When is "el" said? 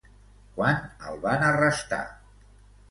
1.11-1.21